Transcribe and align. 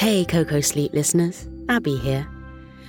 Hey, 0.00 0.24
Koko 0.24 0.62
Sleep 0.62 0.94
listeners, 0.94 1.46
Abbe 1.68 1.94
here. 1.98 2.26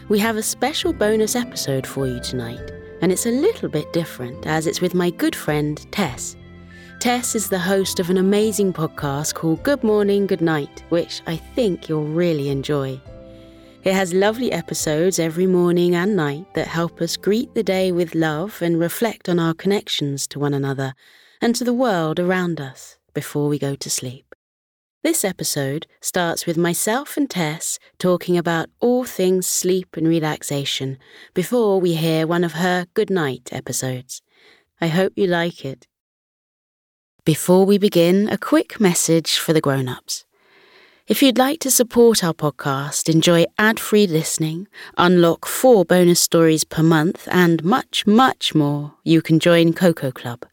We 0.08 0.18
have 0.20 0.38
a 0.38 0.42
special 0.42 0.94
bonus 0.94 1.36
episode 1.36 1.86
for 1.86 2.08
you 2.08 2.22
tonight, 2.22 2.72
and 3.02 3.12
it's 3.12 3.26
a 3.26 3.32
little 3.32 3.68
bit 3.68 3.92
different 3.92 4.48
as 4.48 4.66
it's 4.66 4.80
with 4.80 4.94
my 4.94 5.10
good 5.10 5.36
friend 5.36 5.86
Taes. 5.92 6.38
Taes 7.02 7.36
is 7.36 7.50
the 7.50 7.60
host 7.60 8.00
of 8.00 8.10
an 8.10 8.18
amazing 8.18 8.72
podcast 8.72 9.34
called 9.34 9.62
Good 9.62 9.84
Morning, 9.84 10.26
Good 10.26 10.40
Night, 10.40 10.86
which 10.88 11.22
I 11.28 11.36
think 11.36 11.90
you'll 11.90 12.06
really 12.06 12.48
enjoy. 12.48 12.98
It 13.84 13.94
has 13.94 14.14
lovely 14.14 14.54
episodes 14.54 15.20
every 15.20 15.48
morning 15.48 15.96
and 15.96 16.16
night 16.16 16.54
that 16.54 16.68
help 16.68 17.02
us 17.02 17.18
greet 17.18 17.54
the 17.54 17.62
day 17.62 17.92
with 17.92 18.16
love 18.16 18.62
and 18.62 18.80
reflect 18.80 19.28
on 19.28 19.38
our 19.38 19.54
connections 19.54 20.28
to 20.28 20.40
one 20.40 20.54
another 20.54 20.94
and 21.42 21.54
to 21.56 21.66
the 21.66 21.74
world 21.74 22.22
around 22.22 22.62
us 22.62 22.96
before 23.14 23.50
we 23.50 23.60
go 23.60 23.76
to 23.76 23.90
sleep. 23.90 24.31
This 25.04 25.26
episode 25.26 25.88
starts 26.00 26.46
with 26.46 26.58
myself 26.58 27.18
and 27.18 27.28
Taes 27.28 27.80
talking 27.98 28.38
about 28.38 28.70
all 28.80 29.04
things 29.04 29.48
sleep 29.48 29.98
and 29.98 30.08
relaxation 30.08 31.00
before 31.34 31.82
we 31.82 31.96
hear 31.96 32.28
one 32.28 32.44
of 32.44 32.54
her 32.54 32.86
Good 32.94 33.10
Night 33.10 33.50
episodes. 33.52 34.22
I 34.80 34.90
hope 34.90 35.14
you 35.16 35.26
like 35.26 35.66
it. 35.66 35.88
Before 37.26 37.66
we 37.66 37.80
begin, 37.80 38.30
a 38.30 38.38
quick 38.38 38.80
message 38.80 39.40
for 39.40 39.54
the 39.54 39.62
grown 39.62 39.88
ups. 39.88 40.24
If 41.08 41.24
you'd 41.24 41.40
like 41.40 41.60
to 41.62 41.72
support 41.72 42.24
our 42.24 42.36
podcast, 42.36 43.12
enjoy 43.12 43.46
ad 43.58 43.80
free 43.80 44.06
listening, 44.06 44.68
unlock 45.00 45.48
four 45.48 45.84
bonus 45.84 46.20
stories 46.20 46.64
per 46.64 46.84
month, 46.84 47.28
and 47.32 47.64
much, 47.64 48.06
much 48.06 48.54
more, 48.54 48.94
you 49.04 49.24
can 49.24 49.40
join 49.40 49.74
Koko 49.74 50.12
Club. 50.12 50.46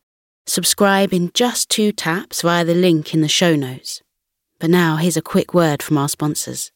Subscribe 0.47 1.13
in 1.13 1.33
just 1.35 1.69
two 1.69 1.93
taps 1.93 2.41
via 2.41 2.65
the 2.65 2.75
link 2.75 3.13
in 3.13 3.21
the 3.21 3.29
show 3.29 3.55
notes. 3.55 4.01
But 4.61 4.71
now, 4.71 4.97
here's 4.97 5.17
a 5.17 5.23
quick 5.23 5.55
word 5.55 5.83
from 5.85 5.99
our 5.99 6.09
sponsors. 6.09 6.73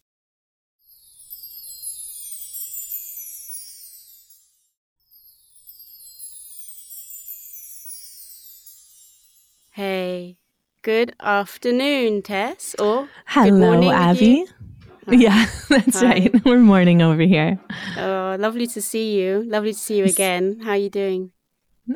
Hey, 9.73 10.37
good 10.83 11.17
afternoon, 11.19 12.23
Taes, 12.23 12.77
or 12.79 13.09
Hello, 13.27 13.51
good 13.51 13.59
morning, 13.59 13.91
Abbe. 13.91 14.47
Yeah, 15.11 15.47
that's 15.69 15.99
Hi. 16.01 16.07
right. 16.07 16.45
We're 16.45 16.59
morning 16.61 17.03
over 17.03 17.23
here. 17.23 17.59
Oh, 17.99 18.37
lovely 18.39 18.69
to 18.69 18.81
see 18.81 19.19
you. 19.21 19.43
Lovely 19.45 19.73
to 19.73 19.79
see 19.79 19.99
you 19.99 20.05
again. 20.05 20.61
How 20.61 20.71
are 20.71 20.77
you 20.77 20.89
doing? 20.89 21.33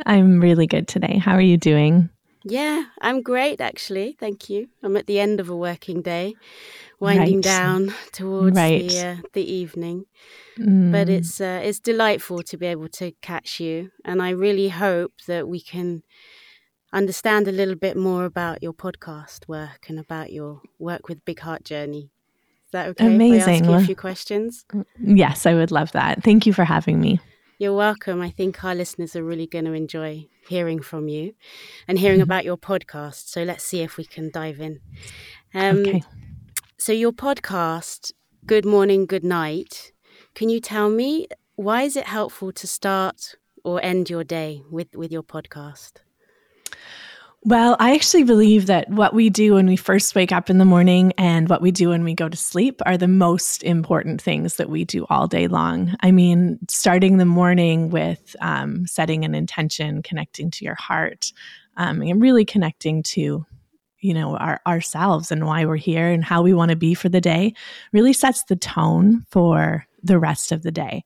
I'm 0.05 0.41
really 0.41 0.67
good 0.67 0.89
today. 0.89 1.19
How 1.19 1.33
are 1.35 1.41
you 1.41 1.57
doing? 1.57 2.11
Yeah, 2.49 2.85
I'm 3.01 3.23
great 3.23 3.61
actually. 3.61 4.17
Thank 4.21 4.49
you. 4.49 4.69
I'm 4.83 4.97
at 4.97 5.07
the 5.07 5.19
end 5.19 5.41
of 5.41 5.49
a 5.51 5.57
working 5.57 6.01
day, 6.01 6.35
winding 7.01 7.37
Right. 7.37 7.45
down 7.45 7.95
towards 8.13 8.57
Right. 8.57 8.89
the 8.89 9.01
uh, 9.01 9.17
the 9.33 9.43
evening. 9.43 10.07
Mm, 10.59 10.93
But 10.93 11.09
it's 11.09 11.41
uh, 11.41 11.61
it's 11.65 11.81
delightful 11.81 12.43
to 12.45 12.57
be 12.57 12.67
able 12.67 12.89
to 13.01 13.11
catch 13.21 13.59
you, 13.61 13.91
and 14.05 14.23
I 14.23 14.31
really 14.31 14.69
hope 14.69 15.13
that 15.27 15.49
we 15.49 15.61
can 15.61 16.03
understand 16.93 17.49
a 17.49 17.53
little 17.53 17.75
bit 17.75 17.97
more 17.97 18.25
about 18.25 18.63
your 18.63 18.73
podcast 18.73 19.49
work 19.49 19.87
and 19.91 19.99
about 19.99 20.33
your 20.33 20.61
work 20.79 21.09
with 21.09 21.25
Big 21.25 21.41
Heart 21.41 21.65
Journey. 21.65 22.11
Is 22.67 22.71
that 22.73 22.89
okay? 22.91 23.07
Amazing. 23.07 23.41
If 23.41 23.49
I 23.49 23.53
ask 23.55 23.65
you 23.67 23.75
a 23.75 23.87
few 23.87 23.97
questions. 23.97 24.65
yes, 25.03 25.47
I 25.47 25.55
would 25.55 25.71
love 25.73 25.91
that. 25.93 26.23
Thank 26.23 26.47
you 26.47 26.53
for 26.53 26.65
having 26.65 27.01
me. 27.01 27.19
You're 27.59 27.75
welcome. 27.75 28.21
I 28.21 28.31
think 28.31 28.63
our 28.65 28.75
listeners 28.75 29.17
are 29.17 29.25
really 29.25 29.47
going 29.47 29.65
to 29.65 29.73
enjoy 29.73 30.29
hearing 30.49 30.81
from 30.83 31.09
you 31.09 31.35
and 31.89 31.99
hearing 31.99 32.21
Mm-hmm. 32.21 32.23
about 32.23 32.45
your 32.45 32.57
podcast. 32.59 33.29
So 33.29 33.43
let's 33.45 33.65
see 33.65 33.81
if 33.81 33.97
we 33.97 34.05
can 34.05 34.31
dive 34.31 34.61
in. 34.61 34.81
Um, 35.55 35.79
okay. 35.81 36.03
So, 36.79 36.93
your 36.93 37.13
podcast, 37.13 38.13
Good 38.45 38.67
Morning, 38.67 39.07
Good 39.07 39.25
Night, 39.25 39.93
can 40.35 40.51
you 40.51 40.61
tell 40.61 40.91
me 40.91 41.27
why 41.55 41.83
is 41.83 41.97
it 41.97 42.05
helpful 42.05 42.53
to 42.53 42.67
start 42.67 43.37
or 43.65 43.83
end 43.83 44.11
your 44.11 44.25
day 44.25 44.63
with, 44.71 44.95
with 44.95 45.11
your 45.11 45.23
podcast? 45.23 45.93
Well, 47.47 47.77
I 47.79 47.95
actually 47.95 48.25
believe 48.25 48.67
that 48.67 48.91
what 48.91 49.15
we 49.15 49.31
do 49.31 49.55
when 49.55 49.69
we 49.69 49.77
first 49.77 50.17
wake 50.17 50.33
up 50.33 50.51
in 50.51 50.59
the 50.59 50.65
morning 50.65 51.13
and 51.17 51.49
what 51.49 51.63
we 51.63 51.71
do 51.71 51.91
when 51.91 52.03
we 52.03 52.13
go 52.13 52.29
to 52.29 52.37
sleep 52.37 52.83
are 52.87 52.97
the 52.99 53.07
most 53.07 53.63
important 53.63 54.21
things 54.21 54.57
that 54.57 54.69
we 54.69 54.85
do 54.85 55.07
all 55.11 55.29
day 55.29 55.47
long. 55.47 55.95
I 56.01 56.11
mean, 56.11 56.59
starting 56.69 57.19
the 57.19 57.25
morning 57.25 57.91
with 57.91 58.35
um, 58.41 58.85
setting 58.89 59.25
an 59.25 59.37
intention, 59.37 60.03
connecting 60.03 60.51
to 60.51 60.65
your 60.65 60.75
heart, 60.75 61.33
um, 61.77 62.03
and 62.03 62.21
really 62.21 62.45
connecting 62.45 63.05
to 63.05 63.47
you 64.01 64.13
know 64.13 64.37
our 64.39 64.61
ourselves 64.67 65.31
and 65.31 65.47
why 65.47 65.67
we're 65.67 65.77
here 65.77 66.09
and 66.09 66.25
how 66.25 66.43
we 66.43 66.53
want 66.53 66.73
to 66.73 66.77
be 66.77 66.95
for 66.95 67.09
the 67.09 67.21
day 67.21 67.55
really 67.93 68.13
sets 68.13 68.43
the 68.43 68.57
tone 68.57 69.25
for 69.31 69.87
the 70.03 70.19
rest 70.19 70.53
of 70.53 70.63
the 70.63 70.71
day 70.71 71.03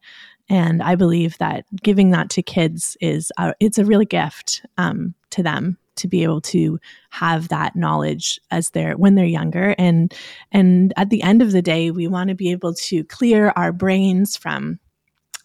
and 0.49 0.83
i 0.83 0.97
believe 0.97 1.39
that 1.39 1.65
giving 1.83 2.11
that 2.11 2.29
to 2.31 2.43
kids 2.43 2.97
is 3.00 3.31
a, 3.39 3.55
it's 3.61 3.79
a 3.79 3.84
real 3.84 4.03
gift 4.03 4.67
um, 4.77 5.15
to 5.31 5.41
them 5.41 5.79
to 6.00 6.09
be 6.09 6.22
able 6.22 6.41
to 6.41 6.78
have 7.11 7.49
that 7.49 7.77
knowledge 7.77 8.41
as 8.50 8.71
they're 8.71 8.97
when 8.97 9.15
they're 9.15 9.25
younger. 9.25 9.75
And 9.78 10.12
and 10.53 10.93
at 10.97 11.11
the 11.11 11.22
end 11.22 11.43
of 11.43 11.53
the 11.53 11.62
day 11.62 11.91
we 11.91 12.09
want 12.09 12.28
to 12.28 12.34
be 12.34 12.50
able 12.50 12.75
to 12.75 13.05
clear 13.05 13.53
our 13.56 13.72
brains 13.72 14.37
from 14.37 14.78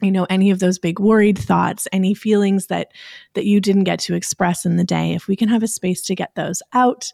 you 0.01 0.11
know 0.11 0.25
any 0.29 0.51
of 0.51 0.59
those 0.59 0.79
big 0.79 0.99
worried 0.99 1.37
thoughts 1.37 1.87
any 1.91 2.13
feelings 2.13 2.67
that 2.67 2.91
that 3.33 3.45
you 3.45 3.61
didn't 3.61 3.85
get 3.85 3.99
to 3.99 4.15
express 4.15 4.65
in 4.65 4.77
the 4.77 4.83
day. 4.83 5.13
If 5.13 5.27
we 5.27 5.35
can 5.35 5.49
have 5.49 5.63
a 5.63 5.67
space 5.67 6.01
to 6.03 6.15
get 6.15 6.35
those 6.35 6.61
out 6.73 7.11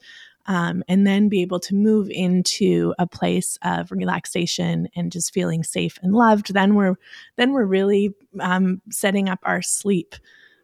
um, 0.48 0.84
and 0.88 1.06
then 1.06 1.30
be 1.30 1.42
able 1.42 1.60
to 1.60 1.76
move 1.76 2.10
into 2.10 2.96
a 2.98 3.06
place 3.06 3.58
of 3.62 3.92
relaxation 3.92 4.88
and 4.96 5.12
just 5.12 5.34
feeling 5.34 5.64
safe 5.64 6.00
and 6.02 6.14
loved 6.14 6.54
then 6.54 6.76
we're 6.76 6.96
then 7.36 7.54
we're 7.54 7.66
really 7.66 8.14
um, 8.40 8.82
setting 8.90 9.30
up 9.30 9.40
our 9.44 9.62
sleep 9.62 10.16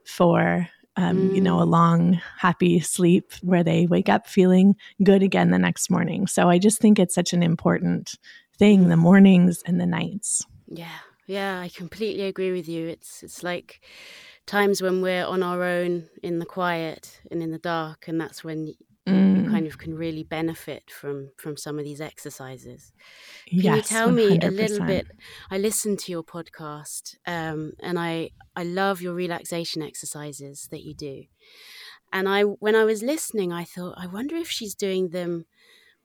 for 0.06 0.68
um, 0.98 1.30
you 1.32 1.40
know 1.42 1.62
a 1.62 1.66
Mm. 1.66 1.70
long 1.70 2.14
happy 2.38 2.80
sleep 2.80 3.32
where 3.42 3.64
they 3.64 3.86
wake 3.88 4.10
up 4.10 4.28
feeling 4.28 4.76
good 5.04 5.24
again 5.24 5.52
the 5.52 5.60
next 5.60 5.90
morning 5.90 6.28
so 6.28 6.50
i 6.50 6.58
just 6.58 6.80
think 6.82 7.00
it's 7.00 7.16
such 7.16 7.34
an 7.34 7.44
important 7.44 8.16
thing 8.58 8.90
the 8.90 8.98
mornings 8.98 9.62
and 9.66 9.80
the 9.80 9.86
nights 9.86 10.46
Yeah, 10.68 11.00
yeah, 11.28 11.60
I 11.62 11.70
completely 11.70 12.24
agree 12.26 12.52
with 12.52 12.68
you. 12.68 12.88
It's 12.88 13.24
it's 13.24 13.44
like 13.44 13.82
times 14.46 14.82
when 14.82 15.02
we're 15.02 15.26
on 15.26 15.44
our 15.44 15.64
own 15.64 16.10
in 16.24 16.40
the 16.40 16.46
quiet 16.46 17.22
and 17.32 17.42
in 17.44 17.52
the 17.52 17.58
dark, 17.60 18.08
and 18.08 18.20
that's 18.20 18.44
when 18.44 18.74
you 19.16 19.42
Mm, 19.42 19.44
kind 19.44 19.68
of 19.68 19.78
can 19.78 19.96
really 19.96 20.24
benefit 20.24 20.92
from 20.92 21.32
from 21.38 21.58
some 21.58 21.80
of 21.80 21.86
these 21.86 22.02
exercises. 22.02 22.94
Can 23.60 23.74
yes, 23.74 23.74
you 23.74 23.82
tell 23.82 24.12
me 24.12 24.38
a 24.42 24.52
little 24.52 24.82
bit? 24.82 25.08
I 25.52 25.58
listened 25.58 26.00
to 26.02 26.12
your 26.12 26.24
podcast, 26.24 27.16
um, 27.28 27.74
and 27.82 28.00
I 28.00 28.32
I 28.56 28.64
love 28.64 29.02
your 29.02 29.14
relaxation 29.16 29.82
exercises 29.82 30.68
that 30.72 30.84
you 30.84 30.94
do. 30.96 31.26
And 32.12 32.28
I 32.30 32.44
when 32.44 32.76
I 32.76 32.86
was 32.86 33.04
listening, 33.04 33.52
I 33.52 33.64
thought, 33.64 33.96
I 33.98 34.08
wonder 34.08 34.36
if 34.36 34.50
she's 34.50 34.76
doing 34.76 35.10
them 35.10 35.46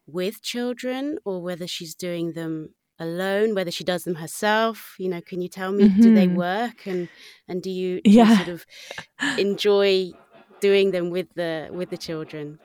with 0.07 0.43
children 0.43 1.19
or 1.25 1.43
whether 1.43 1.67
she's 1.67 1.95
doing 1.95 2.34
them 2.34 2.75
alone, 2.99 3.55
whether 3.55 3.71
she 3.73 3.84
does 3.84 4.05
them 4.05 4.17
herself. 4.17 4.97
You 4.99 5.09
know, 5.11 5.21
can 5.23 5.41
you 5.43 5.49
tell 5.49 5.73
me 5.73 5.91
do 6.01 6.13
they 6.13 6.29
Mhm. 6.29 6.29
work 6.29 6.87
and 6.87 7.11
and 7.49 7.63
do 7.63 7.71
you, 7.71 8.03
do 8.11 8.21
you 8.21 8.29
sort 8.29 8.49
of 8.49 8.67
enjoy 9.37 10.15
doing 10.61 10.93
them 10.93 11.11
with 11.11 11.29
the 11.34 11.71
with 11.73 11.91
the 11.91 11.99
children? 11.99 12.61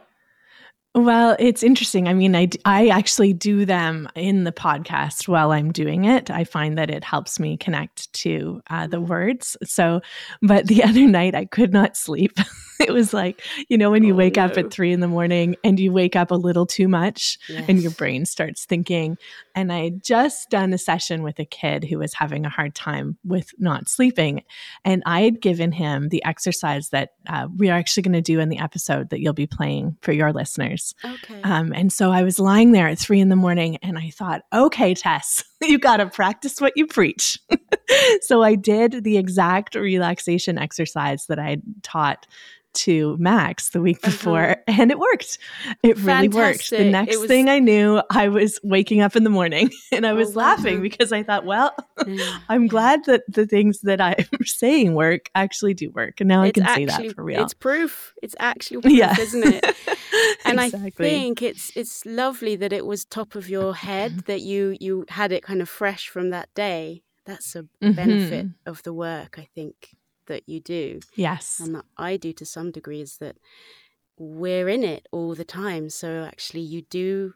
Well, 0.97 1.35
it's 1.37 1.61
interesting. 1.61 2.07
I 2.07 2.15
mean, 2.15 2.35
I, 2.35 2.49
I 2.65 2.87
actually 2.87 3.31
do 3.31 3.65
them 3.65 4.09
in 4.15 4.45
the 4.45 4.51
podcast 4.51 5.27
while 5.27 5.51
I'm 5.51 5.71
doing 5.71 6.05
it. 6.05 6.31
I 6.31 6.43
find 6.43 6.75
that 6.79 6.89
it 6.89 7.03
helps 7.03 7.39
me 7.39 7.55
connect 7.55 8.11
to 8.13 8.63
uh, 8.71 8.87
the 8.87 8.99
words. 8.99 9.55
So, 9.63 10.01
but 10.41 10.65
the 10.65 10.83
other 10.83 11.05
night 11.05 11.35
I 11.35 11.45
could 11.45 11.71
not 11.71 11.95
sleep. 11.95 12.39
it 12.87 12.91
was 12.91 13.13
like, 13.13 13.43
you 13.69 13.77
know, 13.77 13.91
when 13.91 14.03
you 14.03 14.13
Oh, 14.13 14.17
wake 14.17 14.37
up 14.37 14.57
at 14.57 14.71
three 14.71 14.91
in 14.91 14.99
the 14.99 15.07
morning 15.07 15.55
and 15.63 15.79
you 15.79 15.91
wake 15.91 16.15
up 16.15 16.31
a 16.31 16.35
little 16.35 16.65
too 16.65 16.87
much 16.87 17.37
and 17.67 17.81
your 17.81 17.91
brain 17.91 18.25
starts 18.25 18.65
thinking. 18.65 19.17
And 19.53 19.71
I 19.71 19.83
had 19.85 20.03
just 20.03 20.49
done 20.49 20.73
a 20.73 20.77
session 20.77 21.23
with 21.23 21.39
a 21.39 21.45
kid 21.45 21.83
who 21.83 21.99
was 21.99 22.13
having 22.13 22.45
a 22.45 22.49
hard 22.49 22.73
time 22.75 23.17
with 23.23 23.51
not 23.59 23.89
sleeping. 23.89 24.43
And 24.85 25.03
I 25.05 25.21
had 25.21 25.41
given 25.41 25.71
him 25.71 26.09
the 26.09 26.23
exercise 26.23 26.89
that 26.89 27.09
uh, 27.27 27.47
we 27.55 27.69
are 27.69 27.77
actually 27.77 28.03
going 28.03 28.13
to 28.13 28.21
do 28.21 28.39
in 28.39 28.49
the 28.49 28.59
episode 28.59 29.09
that 29.09 29.19
you'll 29.19 29.33
be 29.33 29.47
playing 29.47 29.97
for 30.01 30.11
your 30.11 30.31
listeners. 30.31 30.93
Okay. 31.03 31.41
Um, 31.43 31.73
and 31.73 31.91
so 31.91 32.11
I 32.11 32.23
was 32.23 32.39
lying 32.39 32.71
there 32.71 32.87
at 32.87 32.99
three 32.99 33.19
in 33.19 33.29
the 33.29 33.35
morning 33.35 33.77
and 33.83 33.97
I 33.97 34.09
thought, 34.11 34.41
okay, 34.53 34.93
Taes, 34.93 35.43
you 35.61 35.79
got 35.79 35.97
to 35.97 36.07
practice 36.07 36.59
what 36.61 36.73
you 36.75 36.87
preach. 36.87 37.39
so 38.21 38.43
I 38.43 38.55
did 38.55 39.03
the 39.03 39.17
exact 39.17 39.75
relaxation 39.75 40.57
exercise 40.57 41.25
that 41.27 41.39
I 41.39 41.57
taught 41.83 42.27
to 42.73 43.17
Max 43.17 43.69
the 43.69 43.81
week 43.81 44.01
before, 44.03 44.51
uh-huh. 44.51 44.61
and 44.67 44.91
it 44.91 44.99
worked. 44.99 45.39
It 45.81 45.97
really 45.97 46.29
worked. 46.29 46.69
The 46.69 46.85
next 46.85 47.17
was... 47.17 47.27
thing 47.27 47.49
I 47.49 47.57
knew, 47.57 48.01
I 48.11 48.27
was 48.27 48.59
waking 48.63 49.01
up 49.01 49.15
in 49.15 49.23
the 49.23 49.31
morning 49.31 49.71
and 49.91 50.05
I 50.05 50.11
oh, 50.11 50.15
was 50.15 50.35
oh, 50.35 50.39
laughing 50.39 50.81
because 50.81 51.11
I 51.11 51.23
thought, 51.23 51.43
well, 51.45 51.73
I'm 52.49 52.67
glad 52.67 53.05
that 53.05 53.23
the 53.27 53.47
things 53.47 53.81
that 53.81 53.99
I'm 53.99 54.45
saying 54.45 54.93
work 54.93 55.31
actually 55.33 55.73
do 55.73 55.89
work. 55.89 56.21
And 56.21 56.27
now 56.27 56.43
it's 56.43 56.49
I 56.49 56.61
can 56.61 56.63
actually, 56.63 56.87
say 56.87 57.07
that 57.07 57.15
for 57.15 57.23
real. 57.23 57.43
It's 57.43 57.55
proof. 57.55 58.13
It's 58.21 58.35
actually 58.39 58.81
proof, 58.81 58.93
yeah. 58.93 59.19
isn't 59.19 59.43
it? 59.43 59.75
And 60.59 60.73
exactly. 60.73 61.05
I 61.05 61.09
think 61.09 61.41
it's 61.41 61.71
it's 61.75 62.05
lovely 62.05 62.55
that 62.55 62.73
it 62.73 62.85
was 62.85 63.05
top 63.05 63.35
of 63.35 63.49
your 63.49 63.75
head 63.75 64.19
that 64.25 64.41
you 64.41 64.77
you 64.79 65.05
had 65.09 65.31
it 65.31 65.43
kind 65.43 65.61
of 65.61 65.69
fresh 65.69 66.07
from 66.07 66.29
that 66.31 66.53
day. 66.53 67.03
That's 67.25 67.55
a 67.55 67.63
mm-hmm. 67.63 67.91
benefit 67.91 68.47
of 68.65 68.83
the 68.83 68.93
work, 68.93 69.37
I 69.37 69.49
think 69.53 69.97
that 70.27 70.47
you 70.47 70.59
do. 70.59 70.99
Yes. 71.15 71.59
And 71.59 71.75
that 71.75 71.85
I 71.97 72.17
do 72.17 72.31
to 72.33 72.45
some 72.45 72.71
degree 72.71 73.01
is 73.01 73.17
that 73.17 73.37
we're 74.17 74.69
in 74.69 74.83
it 74.83 75.07
all 75.11 75.35
the 75.35 75.45
time. 75.45 75.89
So 75.89 76.23
actually 76.23 76.61
you 76.61 76.83
do 76.83 77.33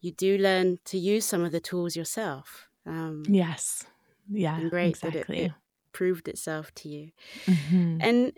you 0.00 0.12
do 0.12 0.36
learn 0.36 0.78
to 0.84 0.98
use 0.98 1.24
some 1.24 1.42
of 1.42 1.52
the 1.52 1.60
tools 1.60 1.96
yourself. 1.96 2.68
Um, 2.86 3.22
yes. 3.26 3.84
Yeah. 4.30 4.58
And 4.58 4.70
great 4.70 4.90
exactly. 4.90 5.20
that 5.20 5.30
it, 5.30 5.46
it, 5.46 5.52
proved 5.92 6.28
itself 6.28 6.74
to 6.74 6.88
you. 6.88 7.10
Mm-hmm. 7.46 7.98
And 8.00 8.32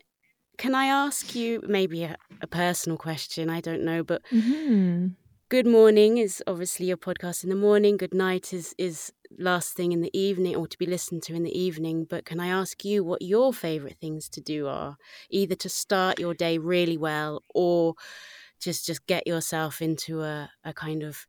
can 0.57 0.75
I 0.75 0.87
ask 0.87 1.35
you 1.35 1.63
maybe 1.67 2.05
a, 2.05 2.17
a, 2.41 2.47
personal 2.47 2.99
question? 2.99 3.51
I 3.51 3.61
don't 3.61 3.85
know, 3.85 4.03
but 4.03 4.23
mm-hmm. 4.33 5.09
Good 5.49 5.67
morning 5.69 6.19
is 6.19 6.43
obviously 6.49 6.87
your 6.87 6.97
podcast 6.97 7.45
in 7.45 7.51
the 7.51 7.55
morning. 7.55 7.97
Good 7.97 8.15
night 8.15 8.53
is 8.53 8.75
is 8.79 9.13
last 9.39 9.75
thing 9.75 9.93
in 9.93 10.01
the 10.01 10.11
evening 10.13 10.57
or 10.57 10.67
to 10.67 10.77
be 10.77 10.87
listened 10.87 11.23
to 11.23 11.37
in 11.37 11.45
the 11.45 11.57
evening. 11.57 12.05
But 12.11 12.25
can 12.25 12.41
I 12.41 12.49
ask 12.49 12.85
you 12.85 13.05
what 13.05 13.23
your 13.23 13.53
favorite 13.53 13.97
things 14.01 14.29
to 14.31 14.41
do 14.41 14.67
are? 14.67 14.97
Either 15.31 15.55
to 15.55 15.69
start 15.69 16.19
your 16.19 16.35
day 16.35 16.59
really 16.59 16.99
well 16.99 17.43
or 17.55 17.95
just 18.59 18.87
just 18.87 19.07
get 19.07 19.25
yourself 19.25 19.81
into 19.81 20.23
a, 20.23 20.51
a 20.65 20.73
kind 20.73 21.05
of 21.05 21.29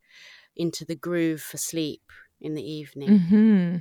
into 0.55 0.83
the 0.83 0.95
groove 0.95 1.41
for 1.41 1.57
sleep 1.57 2.01
in 2.41 2.55
the 2.55 2.67
evening. 2.67 3.09
Mm-hmm. 3.09 3.77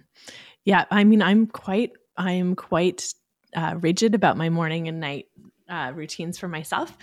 Yeah, 0.67 0.85
I 0.91 1.05
mean, 1.05 1.23
I'm 1.23 1.47
quite 1.47 1.93
I'm 2.19 2.57
quite 2.57 3.15
uh, 3.57 3.75
rigid 3.81 4.15
about 4.15 4.37
my 4.37 4.49
morning 4.49 4.87
and 4.87 5.01
night 5.01 5.27
uh, 5.69 5.93
routines 5.95 6.39
for 6.39 6.49
myself 6.49 6.97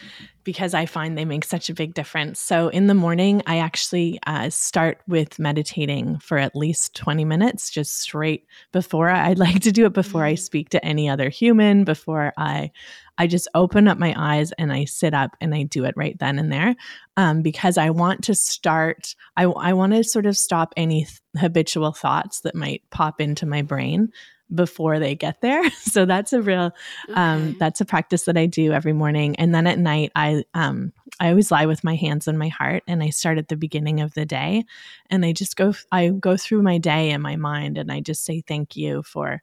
because 0.43 0.73
I 0.73 0.85
find 0.85 1.17
they 1.17 1.25
make 1.25 1.43
such 1.43 1.69
a 1.69 1.73
big 1.73 1.93
difference. 1.93 2.39
So 2.39 2.69
in 2.69 2.87
the 2.87 2.93
morning, 2.93 3.41
I 3.45 3.57
actually 3.57 4.19
uh, 4.25 4.49
start 4.49 5.01
with 5.07 5.39
meditating 5.39 6.19
for 6.19 6.37
at 6.37 6.55
least 6.55 6.95
20 6.95 7.25
minutes, 7.25 7.69
just 7.69 7.99
straight 7.99 8.45
before. 8.71 9.09
I'd 9.09 9.39
like 9.39 9.61
to 9.63 9.71
do 9.71 9.85
it 9.85 9.93
before 9.93 10.23
I 10.23 10.33
mm. 10.33 10.39
speak 10.39 10.69
to 10.69 10.85
any 10.85 11.09
other 11.09 11.29
human, 11.29 11.83
before 11.83 12.33
I. 12.37 12.71
I 13.19 13.27
just 13.27 13.47
open 13.53 13.87
up 13.87 13.99
my 13.99 14.15
eyes 14.17 14.53
and 14.53 14.73
I 14.73 14.85
sit 14.85 15.13
up 15.13 15.35
and 15.39 15.53
I 15.53 15.63
do 15.63 15.85
it 15.85 15.93
right 15.95 16.17
then 16.17 16.39
and 16.39 16.51
there 16.51 16.75
um, 17.15 17.43
because 17.43 17.77
I 17.77 17.91
want 17.91 18.23
to 18.23 18.33
start. 18.33 19.13
I, 19.37 19.43
I 19.43 19.73
want 19.73 19.93
to 19.93 20.03
sort 20.03 20.25
of 20.25 20.35
stop 20.35 20.73
any 20.75 21.03
th- 21.03 21.19
habitual 21.37 21.91
thoughts 21.91 22.41
that 22.41 22.55
might 22.55 22.81
pop 22.89 23.21
into 23.21 23.45
my 23.45 23.61
brain 23.61 24.11
before 24.53 24.99
they 24.99 25.15
get 25.15 25.41
there. 25.41 25.63
So 25.93 26.05
that's 26.05 26.33
a 26.33 26.41
real 26.41 26.59
um, 26.61 26.71
okay. 27.09 27.19
um, 27.19 27.55
that's 27.59 27.81
a 27.81 27.85
practice 27.85 28.23
that 28.23 28.37
I 28.37 28.47
do 28.47 28.71
every 28.71 28.93
morning. 28.93 29.35
And 29.35 29.53
then 29.53 29.67
at 29.67 29.77
night 29.77 30.11
I 30.15 30.43
um 30.53 30.91
I 31.19 31.29
always 31.29 31.51
lie 31.51 31.67
with 31.67 31.83
my 31.83 31.95
hands 31.95 32.27
on 32.27 32.37
my 32.37 32.47
heart 32.47 32.83
and 32.87 33.03
I 33.03 33.09
start 33.09 33.37
at 33.37 33.49
the 33.49 33.55
beginning 33.55 34.01
of 34.01 34.13
the 34.15 34.25
day 34.25 34.63
and 35.09 35.25
I 35.25 35.33
just 35.33 35.55
go 35.55 35.73
I 35.91 36.09
go 36.09 36.35
through 36.35 36.63
my 36.63 36.79
day 36.79 37.11
in 37.11 37.21
my 37.21 37.35
mind 37.35 37.77
and 37.77 37.91
I 37.91 37.99
just 37.99 38.25
say 38.25 38.41
thank 38.41 38.75
you 38.75 39.03
for 39.03 39.41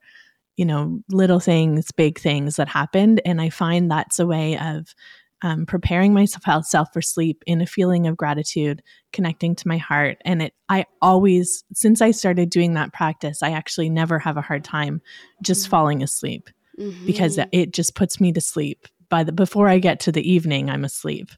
you 0.56 0.64
know 0.64 1.00
little 1.08 1.40
things, 1.40 1.92
big 1.92 2.18
things 2.18 2.56
that 2.56 2.68
happened 2.68 3.20
and 3.24 3.40
I 3.40 3.50
find 3.50 3.90
that's 3.90 4.18
a 4.18 4.26
way 4.26 4.58
of 4.58 4.94
um, 5.42 5.66
preparing 5.66 6.12
myself 6.12 6.92
for 6.92 7.02
sleep 7.02 7.42
in 7.46 7.60
a 7.60 7.66
feeling 7.66 8.06
of 8.06 8.16
gratitude, 8.16 8.82
connecting 9.12 9.54
to 9.56 9.68
my 9.68 9.78
heart. 9.78 10.18
And 10.24 10.42
it, 10.42 10.54
I 10.68 10.86
always, 11.00 11.64
since 11.72 12.02
I 12.02 12.10
started 12.10 12.50
doing 12.50 12.74
that 12.74 12.92
practice, 12.92 13.42
I 13.42 13.52
actually 13.52 13.90
never 13.90 14.18
have 14.18 14.36
a 14.36 14.42
hard 14.42 14.64
time 14.64 15.00
just 15.42 15.62
mm-hmm. 15.62 15.70
falling 15.70 16.02
asleep 16.02 16.50
mm-hmm. 16.78 17.06
because 17.06 17.38
it 17.52 17.72
just 17.72 17.94
puts 17.94 18.20
me 18.20 18.32
to 18.32 18.40
sleep. 18.40 18.86
By 19.08 19.24
the 19.24 19.32
before 19.32 19.68
I 19.68 19.78
get 19.78 20.00
to 20.00 20.12
the 20.12 20.30
evening, 20.30 20.70
I'm 20.70 20.84
asleep. 20.84 21.30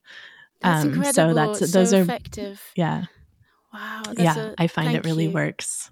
That's 0.61 0.85
um, 0.85 0.93
incredible. 0.93 1.13
So 1.13 1.35
that's 1.35 1.73
those 1.73 1.91
so 1.91 1.99
are 1.99 2.03
effective. 2.03 2.63
Yeah. 2.77 3.05
Wow. 3.73 4.03
yeah, 4.19 4.39
a, 4.39 4.55
I 4.59 4.67
find 4.67 4.95
it 4.95 5.07
really 5.07 5.25
you. 5.25 5.31
works. 5.31 5.91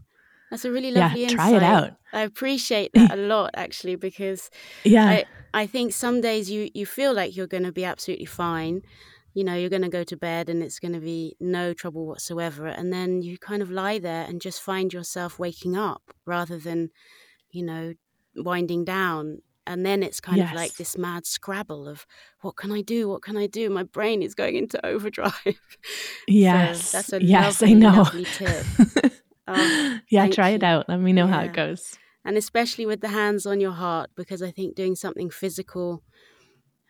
That's 0.50 0.64
a 0.64 0.70
really 0.70 0.90
lovely 0.90 1.20
yeah, 1.20 1.28
insight. 1.30 1.36
Try 1.36 1.56
it 1.56 1.62
out. 1.62 1.92
I 2.12 2.22
appreciate 2.22 2.92
that 2.94 3.12
a 3.12 3.16
lot 3.16 3.50
actually 3.54 3.96
because 3.96 4.50
yeah. 4.84 5.06
I, 5.06 5.24
I 5.54 5.66
think 5.66 5.92
some 5.92 6.20
days 6.20 6.50
you, 6.50 6.70
you 6.74 6.86
feel 6.86 7.14
like 7.14 7.36
you're 7.36 7.46
going 7.46 7.62
to 7.64 7.72
be 7.72 7.84
absolutely 7.84 8.26
fine. 8.26 8.82
You 9.32 9.44
know, 9.44 9.54
you're 9.54 9.70
going 9.70 9.82
to 9.82 9.88
go 9.88 10.02
to 10.02 10.16
bed 10.16 10.48
and 10.48 10.60
it's 10.60 10.80
going 10.80 10.92
to 10.92 11.00
be 11.00 11.36
no 11.38 11.72
trouble 11.72 12.04
whatsoever. 12.06 12.66
And 12.66 12.92
then 12.92 13.22
you 13.22 13.38
kind 13.38 13.62
of 13.62 13.70
lie 13.70 14.00
there 14.00 14.24
and 14.24 14.40
just 14.40 14.60
find 14.60 14.92
yourself 14.92 15.38
waking 15.38 15.76
up 15.76 16.02
rather 16.26 16.58
than, 16.58 16.90
you 17.50 17.64
know, 17.64 17.94
winding 18.34 18.84
down. 18.84 19.42
And 19.68 19.86
then 19.86 20.02
it's 20.02 20.20
kind 20.20 20.38
yes. 20.38 20.50
of 20.50 20.56
like 20.56 20.74
this 20.74 20.98
mad 20.98 21.26
scrabble 21.26 21.86
of 21.86 22.06
what 22.40 22.56
can 22.56 22.72
I 22.72 22.80
do? 22.80 23.08
What 23.08 23.22
can 23.22 23.36
I 23.36 23.46
do? 23.46 23.70
My 23.70 23.84
brain 23.84 24.20
is 24.20 24.34
going 24.34 24.56
into 24.56 24.84
overdrive. 24.94 25.60
Yes. 26.26 26.86
so 26.86 26.98
that's 26.98 27.12
a 27.12 27.24
yes, 27.24 27.62
lovely, 27.62 27.76
I 27.76 27.78
know. 27.78 27.96
lovely 27.98 28.24
tip. 28.24 28.66
um, 29.54 30.02
yeah, 30.10 30.28
try 30.28 30.50
you. 30.50 30.56
it 30.56 30.62
out. 30.62 30.88
Let 30.88 31.00
me 31.00 31.12
know 31.12 31.26
yeah. 31.26 31.32
how 31.32 31.40
it 31.42 31.52
goes 31.52 31.98
and 32.24 32.36
especially 32.36 32.86
with 32.86 33.00
the 33.00 33.08
hands 33.08 33.46
on 33.46 33.60
your 33.60 33.72
heart 33.72 34.10
because 34.14 34.42
i 34.42 34.50
think 34.50 34.74
doing 34.74 34.94
something 34.94 35.30
physical 35.30 36.02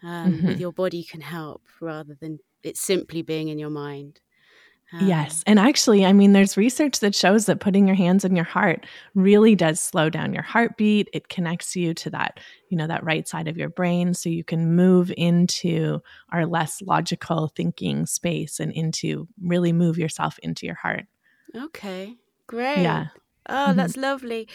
um, 0.03 0.33
mm-hmm. 0.33 0.47
with 0.47 0.61
your 0.61 0.73
body 0.73 1.05
can 1.05 1.21
help 1.21 1.63
rather 1.81 2.17
than 2.21 2.39
it 2.63 2.77
simply 2.77 3.23
being 3.23 3.49
in 3.49 3.59
your 3.59 3.71
mind 3.71 4.21
um, 4.93 5.07
yes. 5.07 5.45
And 5.47 5.61
actually, 5.61 6.05
I 6.05 6.13
mean, 6.13 6.33
there's 6.33 6.57
research 6.57 6.99
that 6.99 7.15
shows 7.15 7.47
that 7.47 7.61
putting 7.61 7.87
your 7.87 7.95
hands 7.95 8.25
on 8.25 8.35
your 8.35 8.45
heart 8.45 8.87
really 9.15 9.55
does 9.55 9.81
slow 9.81 10.11
down 10.11 10.35
your 10.35 10.43
heartbeat. 10.43 11.09
It 11.13 11.29
connects 11.29 11.77
you 11.77 11.95
to 11.95 12.11
that, 12.11 12.41
you 12.71 12.77
know, 12.77 12.89
that 12.89 13.05
right 13.05 13.29
side 13.29 13.47
of 13.47 13.57
your 13.57 13.69
brain. 13.69 14.15
So 14.15 14.29
you 14.29 14.43
can 14.43 14.75
move 14.75 15.13
into 15.17 16.01
our 16.33 16.45
less 16.45 16.83
logical 16.83 17.53
thinking 17.55 18.05
space 18.05 18.59
and 18.59 18.73
into 18.73 19.29
really 19.41 19.73
move 19.73 19.97
yourself 19.97 20.41
into 20.41 20.67
your 20.67 20.75
heart. 20.75 21.05
Okay. 21.55 22.17
Great. 22.51 22.83
Yeah. 22.83 23.07
Oh, 23.49 23.55
mm-hmm. 23.55 23.77
that's 23.77 23.97
lovely. 23.97 24.49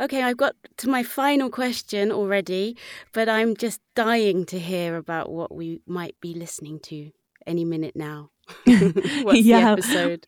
Okay, 0.00 0.24
I've 0.24 0.36
got 0.36 0.56
to 0.78 0.88
my 0.88 1.04
final 1.04 1.50
question 1.50 2.10
already, 2.10 2.76
but 3.12 3.28
I'm 3.28 3.56
just 3.56 3.80
dying 3.94 4.44
to 4.46 4.58
hear 4.58 4.96
about 4.96 5.30
what 5.30 5.54
we 5.54 5.80
might 5.86 6.16
be 6.20 6.34
listening 6.34 6.80
to 6.90 7.12
any 7.46 7.64
minute 7.64 7.94
now. 7.94 8.30
What's 9.22 9.42
yeah. 9.42 9.60
the 9.60 9.70
episode? 9.70 10.26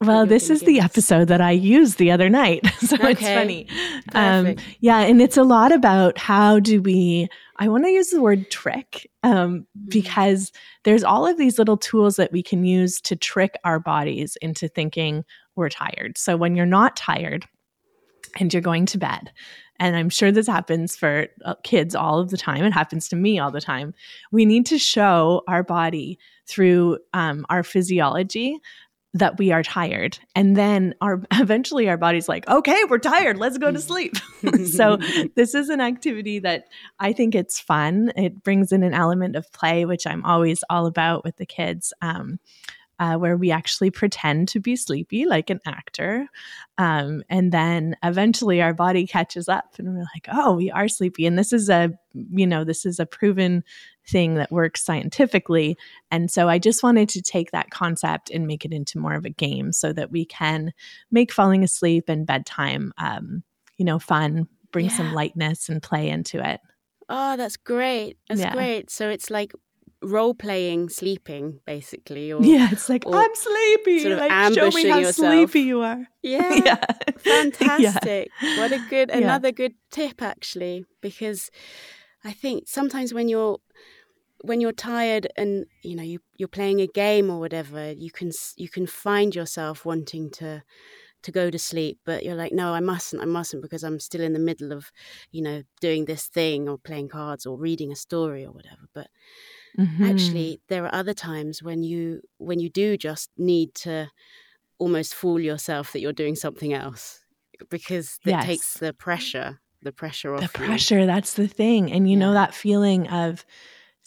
Well, 0.00 0.24
this 0.24 0.50
is 0.50 0.60
the 0.60 0.78
us? 0.78 0.84
episode 0.84 1.26
that 1.28 1.40
I 1.40 1.50
used 1.50 1.98
the 1.98 2.12
other 2.12 2.28
night. 2.28 2.64
so 2.78 2.94
okay. 2.94 3.10
it's 3.10 3.20
funny. 3.20 3.66
Um, 4.12 4.54
yeah, 4.78 5.00
and 5.00 5.20
it's 5.20 5.36
a 5.36 5.42
lot 5.42 5.72
about 5.72 6.16
how 6.16 6.60
do 6.60 6.80
we, 6.80 7.28
I 7.60 7.68
want 7.68 7.84
to 7.84 7.90
use 7.90 8.10
the 8.10 8.22
word 8.22 8.50
trick 8.50 9.08
um, 9.22 9.32
mm-hmm. 9.32 9.88
because 9.88 10.50
there's 10.84 11.04
all 11.04 11.26
of 11.26 11.38
these 11.38 11.58
little 11.58 11.76
tools 11.76 12.16
that 12.16 12.32
we 12.32 12.42
can 12.42 12.64
use 12.64 13.00
to 13.02 13.14
trick 13.14 13.58
our 13.64 13.78
bodies 13.78 14.36
into 14.42 14.66
thinking 14.66 15.24
we're 15.54 15.68
tired. 15.68 16.18
So 16.18 16.36
when 16.36 16.56
you're 16.56 16.66
not 16.66 16.96
tired, 16.96 17.46
and 18.38 18.52
you're 18.52 18.62
going 18.62 18.86
to 18.86 18.98
bed. 18.98 19.32
And 19.78 19.96
I'm 19.96 20.10
sure 20.10 20.30
this 20.30 20.46
happens 20.46 20.94
for 20.94 21.26
uh, 21.44 21.54
kids 21.64 21.94
all 21.94 22.18
of 22.18 22.30
the 22.30 22.36
time. 22.36 22.64
It 22.64 22.72
happens 22.72 23.08
to 23.08 23.16
me 23.16 23.38
all 23.38 23.50
the 23.50 23.60
time. 23.60 23.94
We 24.30 24.44
need 24.44 24.66
to 24.66 24.78
show 24.78 25.42
our 25.48 25.62
body 25.62 26.18
through 26.46 26.98
um, 27.14 27.46
our 27.48 27.62
physiology 27.62 28.58
that 29.12 29.38
we 29.38 29.50
are 29.50 29.62
tired 29.62 30.18
and 30.36 30.56
then 30.56 30.94
our 31.00 31.22
eventually 31.32 31.88
our 31.88 31.96
body's 31.96 32.28
like 32.28 32.48
okay 32.48 32.78
we're 32.88 32.98
tired 32.98 33.36
let's 33.36 33.58
go 33.58 33.70
to 33.70 33.80
sleep 33.80 34.16
so 34.64 34.96
this 35.34 35.54
is 35.54 35.68
an 35.68 35.80
activity 35.80 36.38
that 36.38 36.64
i 36.98 37.12
think 37.12 37.34
it's 37.34 37.58
fun 37.58 38.12
it 38.16 38.42
brings 38.42 38.70
in 38.70 38.82
an 38.82 38.94
element 38.94 39.34
of 39.34 39.50
play 39.52 39.84
which 39.84 40.06
i'm 40.06 40.24
always 40.24 40.62
all 40.70 40.86
about 40.86 41.24
with 41.24 41.36
the 41.36 41.46
kids 41.46 41.92
um, 42.02 42.38
uh, 43.00 43.16
where 43.16 43.36
we 43.36 43.50
actually 43.50 43.90
pretend 43.90 44.46
to 44.46 44.60
be 44.60 44.76
sleepy 44.76 45.24
like 45.24 45.48
an 45.48 45.58
actor. 45.66 46.26
Um, 46.76 47.22
and 47.30 47.50
then 47.50 47.96
eventually 48.02 48.60
our 48.60 48.74
body 48.74 49.06
catches 49.06 49.48
up 49.48 49.74
and 49.78 49.88
we're 49.88 50.00
like, 50.00 50.28
oh, 50.30 50.52
we 50.52 50.70
are 50.70 50.86
sleepy. 50.86 51.24
And 51.24 51.38
this 51.38 51.54
is 51.54 51.70
a, 51.70 51.92
you 52.12 52.46
know, 52.46 52.62
this 52.62 52.84
is 52.84 53.00
a 53.00 53.06
proven 53.06 53.64
thing 54.10 54.34
that 54.34 54.50
works 54.50 54.84
scientifically. 54.84 55.76
And 56.10 56.30
so 56.30 56.48
I 56.48 56.58
just 56.58 56.82
wanted 56.82 57.08
to 57.10 57.22
take 57.22 57.50
that 57.52 57.70
concept 57.70 58.30
and 58.30 58.46
make 58.46 58.64
it 58.64 58.72
into 58.72 58.98
more 58.98 59.14
of 59.14 59.24
a 59.24 59.30
game 59.30 59.72
so 59.72 59.92
that 59.92 60.10
we 60.10 60.24
can 60.24 60.72
make 61.10 61.32
falling 61.32 61.62
asleep 61.62 62.08
and 62.08 62.26
bedtime, 62.26 62.92
um, 62.98 63.42
you 63.76 63.84
know, 63.84 63.98
fun, 63.98 64.48
bring 64.72 64.86
yeah. 64.86 64.96
some 64.96 65.12
lightness 65.12 65.68
and 65.68 65.82
play 65.82 66.08
into 66.08 66.46
it. 66.46 66.60
Oh, 67.08 67.36
that's 67.36 67.56
great. 67.56 68.18
That's 68.28 68.40
yeah. 68.40 68.52
great. 68.52 68.90
So 68.90 69.08
it's 69.08 69.30
like 69.30 69.52
role 70.02 70.34
playing 70.34 70.88
sleeping 70.88 71.60
basically 71.66 72.32
or 72.32 72.42
yeah 72.42 72.68
it's 72.72 72.88
like 72.88 73.04
i'm 73.06 73.34
sleepy 73.34 74.00
sort 74.00 74.12
of 74.12 74.18
like 74.18 74.54
show 74.54 74.70
me 74.70 74.88
how 74.88 74.96
yourself. 74.96 75.14
sleepy 75.14 75.60
you 75.60 75.82
are 75.82 76.06
yeah, 76.22 76.54
yeah. 76.64 76.84
fantastic 77.18 78.30
yeah. 78.40 78.58
what 78.58 78.72
a 78.72 78.78
good 78.88 79.10
another 79.10 79.48
yeah. 79.48 79.52
good 79.52 79.74
tip 79.90 80.22
actually 80.22 80.86
because 81.02 81.50
i 82.24 82.32
think 82.32 82.66
sometimes 82.66 83.12
when 83.12 83.28
you're 83.28 83.58
when 84.42 84.60
you're 84.60 84.72
tired 84.72 85.26
and 85.36 85.66
you 85.82 85.96
know 85.96 86.02
you 86.02 86.20
you're 86.36 86.48
playing 86.48 86.80
a 86.80 86.86
game 86.86 87.30
or 87.30 87.38
whatever, 87.38 87.92
you 87.92 88.10
can 88.10 88.32
you 88.56 88.68
can 88.68 88.86
find 88.86 89.34
yourself 89.34 89.84
wanting 89.84 90.30
to 90.30 90.62
to 91.22 91.32
go 91.32 91.50
to 91.50 91.58
sleep 91.58 91.98
but 92.04 92.24
you're 92.24 92.34
like 92.34 92.52
no 92.52 92.72
i 92.72 92.80
mustn't 92.80 93.22
i 93.22 93.26
mustn't 93.26 93.62
because 93.62 93.82
i'm 93.82 94.00
still 94.00 94.20
in 94.20 94.32
the 94.32 94.38
middle 94.38 94.72
of 94.72 94.90
you 95.30 95.42
know 95.42 95.62
doing 95.80 96.04
this 96.04 96.26
thing 96.26 96.68
or 96.68 96.78
playing 96.78 97.08
cards 97.08 97.46
or 97.46 97.58
reading 97.58 97.92
a 97.92 97.96
story 97.96 98.44
or 98.44 98.52
whatever 98.52 98.88
but 98.94 99.08
mm-hmm. 99.78 100.04
actually 100.04 100.60
there 100.68 100.84
are 100.84 100.94
other 100.94 101.14
times 101.14 101.62
when 101.62 101.82
you 101.82 102.20
when 102.38 102.58
you 102.58 102.70
do 102.70 102.96
just 102.96 103.30
need 103.36 103.74
to 103.74 104.08
almost 104.78 105.14
fool 105.14 105.38
yourself 105.38 105.92
that 105.92 106.00
you're 106.00 106.12
doing 106.12 106.34
something 106.34 106.72
else 106.72 107.20
because 107.68 108.18
it 108.24 108.30
yes. 108.30 108.46
takes 108.46 108.74
the 108.74 108.92
pressure 108.94 109.60
the 109.82 109.92
pressure 109.92 110.34
off 110.34 110.40
the 110.40 110.48
pressure 110.48 111.00
you. 111.00 111.06
that's 111.06 111.34
the 111.34 111.48
thing 111.48 111.92
and 111.92 112.08
you 112.08 112.16
yeah. 112.16 112.26
know 112.26 112.32
that 112.32 112.54
feeling 112.54 113.06
of 113.08 113.44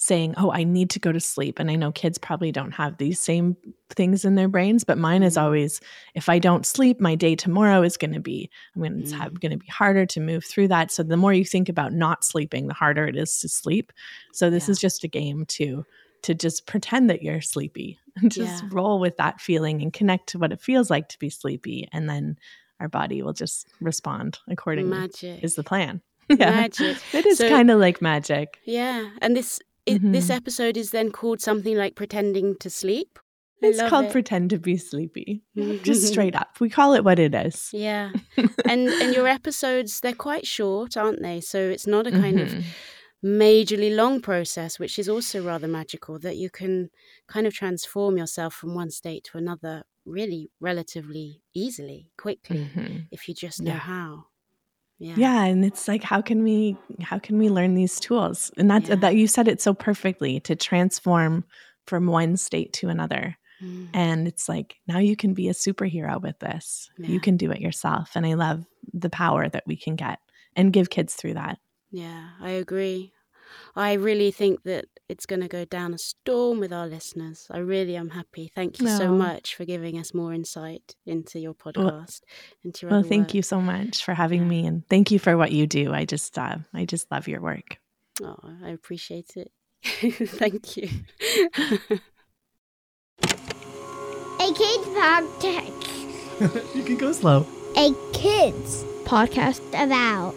saying, 0.03 0.33
Oh, 0.37 0.51
I 0.51 0.63
need 0.63 0.89
to 0.91 0.99
go 0.99 1.11
to 1.11 1.19
sleep. 1.19 1.59
And 1.59 1.71
I 1.71 1.75
know 1.75 1.91
kids 1.91 2.17
probably 2.17 2.51
don't 2.51 2.73
have 2.73 2.97
these 2.97 3.19
same 3.19 3.55
things 3.89 4.25
in 4.25 4.35
their 4.35 4.47
brains, 4.47 4.83
but 4.83 4.97
mine 4.97 5.23
is 5.23 5.35
mm-hmm. 5.35 5.45
always 5.45 5.79
if 6.13 6.27
I 6.27 6.39
don't 6.39 6.65
sleep, 6.65 6.99
my 6.99 7.15
day 7.15 7.35
tomorrow 7.35 7.81
is 7.83 7.95
going 7.95 8.13
to 8.13 8.19
be, 8.19 8.49
I'm 8.75 8.81
going 8.81 9.03
to 9.03 9.15
mm. 9.15 9.39
going 9.39 9.51
to 9.51 9.57
be 9.57 9.67
harder 9.67 10.05
to 10.07 10.19
move 10.19 10.43
through 10.43 10.67
that. 10.69 10.91
So 10.91 11.03
the 11.03 11.17
more 11.17 11.33
you 11.33 11.45
think 11.45 11.69
about 11.69 11.93
not 11.93 12.23
sleeping, 12.23 12.67
the 12.67 12.73
harder 12.73 13.07
it 13.07 13.15
is 13.15 13.39
to 13.39 13.49
sleep. 13.49 13.93
So 14.33 14.49
this 14.49 14.67
yeah. 14.67 14.71
is 14.71 14.79
just 14.79 15.03
a 15.03 15.07
game 15.07 15.45
to 15.47 15.85
to 16.23 16.33
just 16.33 16.65
pretend 16.67 17.09
that 17.09 17.21
you're 17.21 17.41
sleepy 17.41 17.99
and 18.15 18.31
just 18.31 18.63
yeah. 18.63 18.69
roll 18.71 18.99
with 18.99 19.17
that 19.17 19.41
feeling 19.41 19.81
and 19.81 19.91
connect 19.93 20.27
to 20.29 20.39
what 20.39 20.51
it 20.51 20.61
feels 20.61 20.89
like 20.89 21.09
to 21.09 21.19
be 21.19 21.29
sleepy. 21.29 21.87
And 21.91 22.09
then 22.09 22.37
our 22.79 22.87
body 22.87 23.21
will 23.21 23.33
just 23.33 23.67
respond 23.81 24.39
accordingly. 24.49 24.97
Magic 24.97 25.43
is 25.43 25.55
the 25.55 25.63
plan. 25.63 26.01
yeah. 26.29 26.49
Magic. 26.49 26.97
It 27.13 27.25
is 27.25 27.37
so, 27.37 27.49
kind 27.49 27.69
of 27.69 27.79
like 27.79 28.01
magic. 28.01 28.59
Yeah. 28.65 29.09
And 29.21 29.35
this 29.35 29.59
it, 29.85 30.01
mm-hmm. 30.01 30.11
This 30.11 30.29
episode 30.29 30.77
is 30.77 30.91
then 30.91 31.11
called 31.11 31.41
something 31.41 31.75
like 31.75 31.95
Pretending 31.95 32.55
to 32.59 32.69
Sleep. 32.69 33.19
it's 33.61 33.81
called 33.89 34.05
it. 34.05 34.11
Pretend 34.11 34.51
to 34.51 34.57
Be 34.57 34.77
Sleepy. 34.77 35.43
Just 35.83 36.07
straight 36.07 36.35
up. 36.35 36.59
We 36.59 36.69
call 36.69 36.93
it 36.93 37.03
what 37.03 37.19
it 37.19 37.35
is. 37.35 37.69
Yeah. 37.73 38.11
and 38.65 38.87
and 38.87 39.13
your 39.13 39.27
episodes, 39.27 39.99
they're 39.99 40.13
quite 40.13 40.47
short, 40.47 40.95
aren't 40.95 41.21
they? 41.21 41.41
So 41.41 41.59
it's 41.59 41.87
not 41.87 42.07
a 42.07 42.11
kind 42.11 42.39
mm-hmm. 42.39 42.57
of 42.59 42.65
majorly 43.23 43.93
long 43.93 44.21
process, 44.21 44.79
which 44.79 44.97
is 44.97 45.09
also 45.09 45.43
rather 45.43 45.67
magical, 45.67 46.19
that 46.19 46.37
you 46.37 46.49
can 46.49 46.89
kind 47.27 47.47
of 47.47 47.53
transform 47.53 48.17
yourself 48.17 48.53
from 48.53 48.75
one 48.75 48.89
state 48.89 49.25
to 49.31 49.37
another 49.37 49.83
really 50.05 50.49
relatively 50.59 51.41
easily, 51.53 52.11
quickly, 52.17 52.69
mm-hmm. 52.75 52.97
if 53.11 53.27
you 53.27 53.33
just 53.33 53.61
know 53.61 53.71
yeah. 53.71 53.79
how. 53.79 54.25
Yeah. 54.99 55.15
yeah 55.17 55.43
and 55.43 55.65
it's 55.65 55.87
like 55.87 56.03
how 56.03 56.21
can 56.21 56.43
we 56.43 56.77
how 57.01 57.19
can 57.19 57.37
we 57.37 57.49
learn 57.49 57.75
these 57.75 57.99
tools 57.99 58.51
and 58.57 58.69
that's 58.69 58.89
yeah. 58.89 58.95
that 58.95 59.15
you 59.15 59.27
said 59.27 59.47
it 59.47 59.61
so 59.61 59.73
perfectly 59.73 60.39
to 60.41 60.55
transform 60.55 61.43
from 61.87 62.07
one 62.07 62.37
state 62.37 62.73
to 62.73 62.89
another 62.89 63.35
mm. 63.61 63.87
and 63.93 64.27
it's 64.27 64.47
like 64.47 64.75
now 64.87 64.99
you 64.99 65.15
can 65.15 65.33
be 65.33 65.49
a 65.49 65.53
superhero 65.53 66.21
with 66.21 66.37
this 66.39 66.89
yeah. 66.97 67.07
you 67.07 67.19
can 67.19 67.37
do 67.37 67.51
it 67.51 67.59
yourself 67.59 68.11
and 68.15 68.25
i 68.25 68.33
love 68.33 68.65
the 68.93 69.09
power 69.09 69.49
that 69.49 69.63
we 69.65 69.75
can 69.75 69.95
get 69.95 70.19
and 70.55 70.73
give 70.73 70.89
kids 70.89 71.15
through 71.15 71.33
that 71.33 71.59
yeah 71.91 72.29
i 72.39 72.51
agree 72.51 73.12
I 73.75 73.93
really 73.93 74.31
think 74.31 74.63
that 74.63 74.85
it's 75.09 75.25
going 75.25 75.41
to 75.41 75.47
go 75.47 75.65
down 75.65 75.93
a 75.93 75.97
storm 75.97 76.59
with 76.59 76.71
our 76.73 76.87
listeners. 76.87 77.47
I 77.51 77.59
really 77.59 77.95
am 77.95 78.09
happy. 78.09 78.51
Thank 78.53 78.79
you 78.79 78.85
no. 78.85 78.97
so 78.97 79.11
much 79.11 79.55
for 79.55 79.65
giving 79.65 79.99
us 79.99 80.13
more 80.13 80.33
insight 80.33 80.95
into 81.05 81.39
your 81.39 81.53
podcast. 81.53 81.75
Well, 81.77 82.05
into 82.63 82.87
well 82.87 83.03
thank 83.03 83.27
work. 83.27 83.33
you 83.35 83.41
so 83.41 83.61
much 83.61 84.03
for 84.03 84.13
having 84.13 84.43
yeah. 84.43 84.47
me, 84.47 84.65
and 84.65 84.87
thank 84.87 85.11
you 85.11 85.19
for 85.19 85.37
what 85.37 85.51
you 85.51 85.67
do. 85.67 85.93
I 85.93 86.05
just, 86.05 86.37
uh, 86.37 86.57
I 86.73 86.85
just 86.85 87.11
love 87.11 87.27
your 87.27 87.41
work. 87.41 87.77
Oh, 88.21 88.37
I 88.63 88.69
appreciate 88.69 89.35
it. 89.35 89.51
thank 89.83 90.77
you. 90.77 90.89
a 94.39 94.53
kids 94.53 94.87
podcast. 94.87 96.75
you 96.75 96.83
can 96.83 96.97
go 96.97 97.11
slow. 97.11 97.45
A 97.75 97.93
kids 98.13 98.83
podcast 99.03 99.61
about 99.71 100.35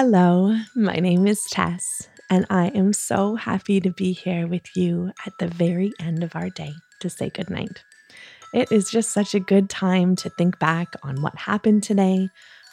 Hello, 0.00 0.56
my 0.76 0.94
name 1.00 1.26
is 1.26 1.42
Taes, 1.50 2.08
and 2.30 2.46
I 2.50 2.68
am 2.68 2.92
so 2.92 3.34
happy 3.34 3.80
to 3.80 3.90
be 3.90 4.12
here 4.12 4.46
with 4.46 4.76
you 4.76 5.10
at 5.26 5.36
the 5.40 5.48
very 5.48 5.92
end 5.98 6.22
of 6.22 6.36
our 6.36 6.50
day 6.50 6.70
to 7.00 7.10
say 7.10 7.30
goodnight. 7.30 7.82
It 8.54 8.70
is 8.70 8.92
just 8.92 9.10
such 9.10 9.34
a 9.34 9.40
good 9.40 9.68
time 9.68 10.14
to 10.14 10.30
think 10.30 10.60
back 10.60 10.86
on 11.02 11.20
what 11.20 11.34
happened 11.36 11.82
today, 11.82 12.28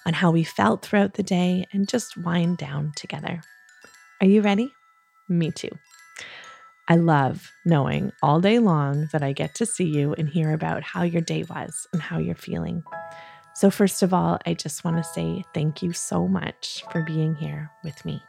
on 0.06 0.14
how 0.14 0.30
we 0.30 0.44
felt 0.44 0.86
throughout 0.86 1.16
the 1.16 1.24
day, 1.24 1.66
and 1.74 1.90
just 1.90 2.16
wind 2.16 2.60
down 2.60 2.92
together. 2.96 3.42
Are 4.22 4.28
you 4.28 4.42
ready? 4.44 4.72
Me 5.28 5.50
too. 5.50 5.72
I 6.88 6.98
love 6.98 7.50
knowing 7.66 8.12
all 8.22 8.40
day 8.40 8.60
long 8.60 9.08
that 9.14 9.24
I 9.24 9.34
get 9.34 9.56
to 9.56 9.66
see 9.66 9.86
you 9.86 10.14
and 10.14 10.30
hear 10.30 10.54
about 10.54 10.84
how 10.84 11.02
your 11.02 11.24
day 11.24 11.42
was 11.42 11.88
and 11.92 12.04
how 12.04 12.20
you're 12.20 12.36
feeling. 12.36 12.84
So, 13.56 13.72
first 13.72 14.04
of 14.04 14.14
all, 14.14 14.38
I 14.46 14.54
just 14.54 14.84
want 14.84 14.98
to 14.98 15.04
say 15.04 15.46
thank 15.54 15.82
you 15.82 15.94
so 15.94 16.28
much 16.28 16.84
for 16.92 17.04
being 17.04 17.36
here 17.36 17.72
with 17.86 18.04
me. 18.04 18.22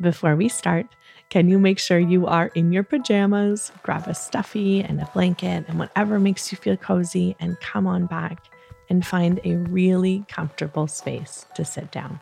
Before 0.00 0.34
we 0.34 0.48
start, 0.48 0.86
can 1.28 1.50
you 1.50 1.58
make 1.58 1.78
sure 1.78 1.98
you 1.98 2.26
are 2.26 2.46
in 2.54 2.72
your 2.72 2.82
pajamas? 2.82 3.72
Grab 3.82 4.08
a 4.08 4.14
stuffy 4.14 4.80
and 4.80 5.02
a 5.02 5.10
blanket 5.12 5.66
and 5.68 5.78
whatever 5.78 6.18
makes 6.18 6.50
you 6.50 6.56
feel 6.56 6.78
cozy, 6.78 7.36
and 7.38 7.60
come 7.60 7.86
on 7.86 8.06
back 8.06 8.46
and 8.88 9.06
find 9.06 9.38
a 9.44 9.56
really 9.56 10.24
comfortable 10.28 10.86
space 10.86 11.44
to 11.56 11.62
sit 11.62 11.92
down. 11.92 12.20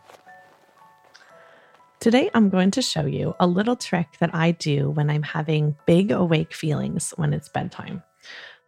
Today, 2.01 2.29
I'm 2.35 2.51
going 2.51 2.73
to 2.73 2.83
show 2.83 3.07
you 3.07 3.37
a 3.39 3.47
little 3.47 3.77
trick 3.77 4.09
that 4.19 4.35
I 4.35 4.51
do 4.51 4.91
when 4.91 5.11
I'm 5.11 5.23
having 5.23 5.77
big 5.87 6.11
awake 6.11 6.53
feelings 6.53 7.15
when 7.17 7.33
it's 7.33 7.49
bedtime. 7.49 8.03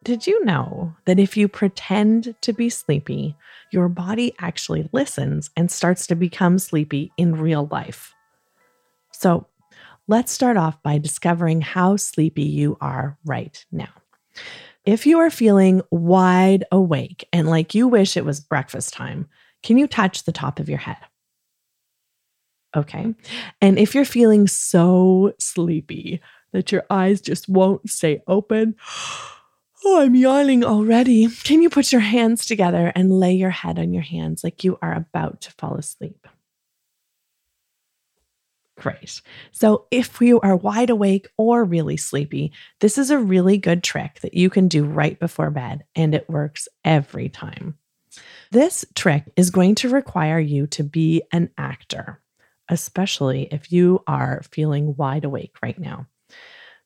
Did 0.03 0.27
you 0.27 0.45
know 0.45 0.97
that 1.05 1.21
if 1.21 1.37
you 1.37 1.47
pretend 1.47 2.35
to 2.41 2.53
be 2.53 2.69
sleepy, 2.69 3.37
your 3.71 3.89
body 3.89 4.35
actually 4.41 4.89
listens 4.93 5.51
and 5.57 5.71
starts 5.71 6.09
to 6.09 6.17
become 6.17 6.59
sleepy 6.59 7.13
in 7.17 7.37
real 7.37 7.69
life? 7.71 8.13
So, 9.13 9.47
let's 10.09 10.33
start 10.33 10.57
off 10.57 10.83
by 10.83 10.99
discovering 10.99 11.61
how 11.61 11.97
sleepy 11.97 12.43
you 12.43 12.77
are 12.81 13.17
right 13.25 13.65
now. 13.71 13.91
If 14.85 15.07
you 15.07 15.21
are 15.21 15.31
feeling 15.31 15.83
wide 15.93 16.65
awake 16.73 17.29
and 17.33 17.49
like 17.49 17.73
you 17.73 17.87
wish 17.87 18.17
it 18.17 18.25
was 18.25 18.41
breakfast 18.41 18.93
time, 18.93 19.29
can 19.63 19.79
you 19.79 19.87
touch 19.87 20.25
the 20.25 20.33
top 20.33 20.59
of 20.59 20.69
your 20.69 20.79
head? 20.79 20.97
Okay. 22.75 23.15
And 23.61 23.79
if 23.79 23.95
you're 23.95 24.05
feeling 24.05 24.49
so 24.49 25.35
sleepy 25.39 26.21
that 26.53 26.73
your 26.73 26.83
eyes 26.91 27.21
just 27.21 27.49
won't 27.49 27.89
stay 27.89 28.23
open, 28.27 28.75
Oh, 29.85 30.01
I'm 30.01 30.15
yawning 30.15 30.65
already. 30.65 31.29
Can 31.29 31.63
you 31.63 31.69
put 31.71 31.93
your 31.93 32.01
hands 32.01 32.47
together 32.47 32.93
and 32.95 33.19
lay 33.19 33.33
your 33.35 33.51
head 33.51 33.79
on 33.79 33.93
your 33.93 34.03
hands 34.03 34.45
like 34.45 34.65
you 34.65 34.79
are 34.81 34.95
about 34.95 35.41
to 35.43 35.53
fall 35.53 35.75
asleep? 35.75 36.27
Great. 38.79 39.21
So, 39.53 39.87
if 39.91 40.21
you 40.21 40.41
are 40.41 40.57
wide 40.57 40.91
awake 40.91 41.29
or 41.37 41.65
really 41.65 41.97
sleepy, 41.97 42.53
this 42.81 42.97
is 42.99 43.11
a 43.11 43.19
really 43.19 43.59
good 43.59 43.83
trick 43.83 44.21
that 44.21 44.35
you 44.35 44.51
can 44.51 44.67
do 44.67 44.85
right 44.85 45.19
before 45.21 45.51
bed, 45.51 45.85
and 45.95 46.15
it 46.15 46.29
works 46.29 46.69
every 46.85 47.29
time. 47.29 47.77
This 48.51 48.85
trick 48.95 49.25
is 49.37 49.51
going 49.51 49.75
to 49.77 49.89
require 49.89 50.39
you 50.39 50.67
to 50.69 50.83
be 50.85 51.23
an 51.33 51.51
actor, 51.59 52.21
especially 52.69 53.49
if 53.53 53.71
you 53.73 54.03
are 54.07 54.43
feeling 54.51 54.97
wide 54.97 55.25
awake 55.25 55.57
right 55.63 55.79
now. 55.79 56.07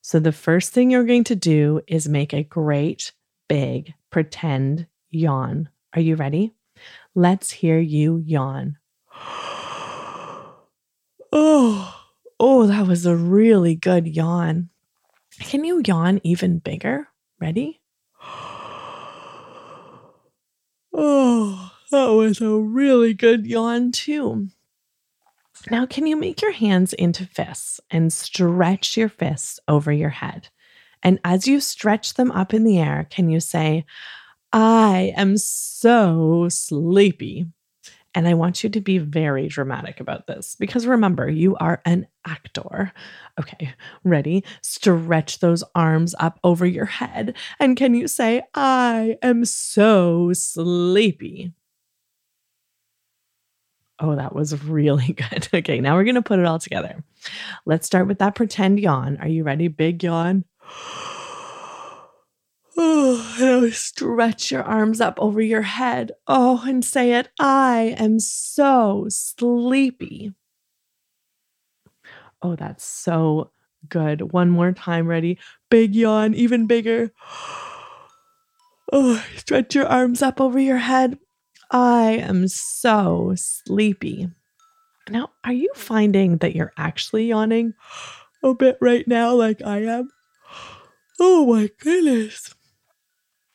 So, 0.01 0.19
the 0.19 0.31
first 0.31 0.73
thing 0.73 0.89
you're 0.89 1.03
going 1.03 1.25
to 1.25 1.35
do 1.35 1.81
is 1.87 2.07
make 2.07 2.33
a 2.33 2.43
great 2.43 3.11
big 3.49 3.93
pretend 4.09 4.87
yawn. 5.11 5.69
Are 5.93 6.01
you 6.01 6.15
ready? 6.15 6.53
Let's 7.15 7.51
hear 7.51 7.79
you 7.79 8.17
yawn. 8.25 8.77
Oh, 11.33 11.93
oh, 12.39 12.67
that 12.67 12.87
was 12.87 13.05
a 13.05 13.15
really 13.15 13.75
good 13.75 14.07
yawn. 14.07 14.69
Can 15.41 15.65
you 15.65 15.81
yawn 15.85 16.21
even 16.23 16.59
bigger? 16.59 17.07
Ready? 17.39 17.81
Oh, 20.99 21.71
that 21.91 22.07
was 22.07 22.41
a 22.41 22.49
really 22.49 23.13
good 23.13 23.45
yawn, 23.45 23.91
too. 23.91 24.47
Now, 25.69 25.85
can 25.85 26.07
you 26.07 26.15
make 26.15 26.41
your 26.41 26.51
hands 26.51 26.93
into 26.93 27.25
fists 27.25 27.79
and 27.91 28.11
stretch 28.11 28.95
your 28.97 29.09
fists 29.09 29.59
over 29.67 29.91
your 29.91 30.09
head? 30.09 30.49
And 31.03 31.19
as 31.23 31.47
you 31.47 31.59
stretch 31.59 32.15
them 32.15 32.31
up 32.31 32.53
in 32.53 32.63
the 32.63 32.79
air, 32.79 33.07
can 33.09 33.29
you 33.29 33.39
say, 33.39 33.85
I 34.53 35.13
am 35.15 35.37
so 35.37 36.47
sleepy? 36.49 37.47
And 38.15 38.27
I 38.27 38.33
want 38.33 38.63
you 38.63 38.69
to 38.71 38.81
be 38.81 38.97
very 38.97 39.47
dramatic 39.47 39.99
about 39.99 40.25
this 40.25 40.55
because 40.57 40.87
remember, 40.87 41.29
you 41.29 41.55
are 41.57 41.81
an 41.85 42.07
actor. 42.25 42.91
Okay, 43.39 43.73
ready? 44.03 44.43
Stretch 44.63 45.39
those 45.39 45.63
arms 45.75 46.15
up 46.17 46.39
over 46.43 46.65
your 46.65 46.85
head. 46.85 47.35
And 47.59 47.77
can 47.77 47.93
you 47.93 48.07
say, 48.07 48.41
I 48.55 49.17
am 49.21 49.45
so 49.45 50.33
sleepy? 50.33 51.53
Oh, 53.99 54.15
that 54.15 54.35
was 54.35 54.63
really 54.63 55.13
good. 55.31 55.47
Okay, 55.53 55.79
now 55.79 55.95
we're 55.95 56.03
going 56.03 56.15
to 56.15 56.21
put 56.21 56.39
it 56.39 56.45
all 56.45 56.59
together. 56.59 57.03
Let's 57.65 57.87
start 57.87 58.07
with 58.07 58.19
that 58.19 58.35
pretend 58.35 58.79
yawn. 58.79 59.17
Are 59.17 59.27
you 59.27 59.43
ready? 59.43 59.67
Big 59.67 60.03
yawn. 60.03 60.45
Oh, 62.79 63.69
stretch 63.71 64.51
your 64.51 64.61
arms 64.63 65.01
up 65.01 65.19
over 65.19 65.41
your 65.41 65.63
head. 65.63 66.11
Oh, 66.27 66.63
and 66.67 66.85
say 66.85 67.13
it. 67.13 67.29
I 67.39 67.95
am 67.97 68.19
so 68.19 69.07
sleepy. 69.09 70.33
Oh, 72.41 72.55
that's 72.55 72.83
so 72.83 73.51
good. 73.89 74.31
One 74.31 74.49
more 74.51 74.71
time. 74.73 75.07
Ready? 75.07 75.39
Big 75.71 75.95
yawn, 75.95 76.33
even 76.33 76.67
bigger. 76.67 77.11
Oh, 78.89 79.21
stretch 79.35 79.75
your 79.75 79.85
arms 79.85 80.21
up 80.21 80.39
over 80.39 80.57
your 80.57 80.77
head. 80.77 81.19
I 81.71 82.11
am 82.11 82.47
so 82.47 83.33
sleepy. 83.35 84.29
Now, 85.09 85.29
are 85.43 85.53
you 85.53 85.69
finding 85.75 86.37
that 86.37 86.55
you're 86.55 86.73
actually 86.77 87.27
yawning 87.27 87.73
a 88.43 88.53
bit 88.53 88.77
right 88.81 89.07
now, 89.07 89.33
like 89.33 89.61
I 89.61 89.83
am? 89.83 90.09
Oh 91.19 91.45
my 91.51 91.69
goodness. 91.79 92.53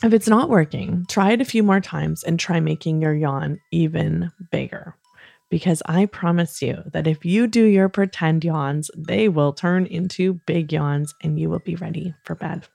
If 0.02 0.12
it's 0.12 0.28
not 0.28 0.50
working, 0.50 1.06
try 1.08 1.32
it 1.32 1.40
a 1.40 1.44
few 1.44 1.62
more 1.62 1.80
times 1.80 2.24
and 2.24 2.38
try 2.38 2.58
making 2.58 3.00
your 3.00 3.14
yawn 3.14 3.60
even 3.70 4.32
bigger. 4.50 4.96
Because 5.48 5.82
I 5.86 6.06
promise 6.06 6.60
you 6.60 6.82
that 6.92 7.06
if 7.06 7.24
you 7.24 7.46
do 7.46 7.64
your 7.64 7.88
pretend 7.88 8.42
yawns, 8.42 8.90
they 8.96 9.28
will 9.28 9.52
turn 9.52 9.86
into 9.86 10.40
big 10.46 10.72
yawns 10.72 11.14
and 11.22 11.38
you 11.38 11.50
will 11.50 11.60
be 11.60 11.76
ready 11.76 12.14
for 12.24 12.34
bed. 12.34 12.66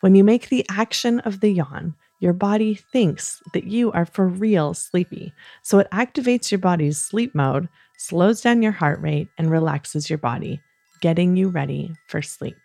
When 0.00 0.14
you 0.14 0.24
make 0.24 0.48
the 0.48 0.66
action 0.68 1.20
of 1.20 1.40
the 1.40 1.50
yawn, 1.50 1.94
your 2.22 2.32
body 2.32 2.76
thinks 2.92 3.42
that 3.52 3.64
you 3.64 3.90
are 3.90 4.06
for 4.06 4.28
real 4.28 4.74
sleepy. 4.74 5.34
So 5.62 5.80
it 5.80 5.88
activates 5.90 6.52
your 6.52 6.60
body's 6.60 6.96
sleep 6.96 7.34
mode, 7.34 7.68
slows 7.98 8.40
down 8.40 8.62
your 8.62 8.70
heart 8.70 9.00
rate, 9.00 9.28
and 9.38 9.50
relaxes 9.50 10.08
your 10.08 10.20
body, 10.20 10.60
getting 11.00 11.36
you 11.36 11.48
ready 11.48 11.92
for 12.06 12.22
sleep. 12.22 12.56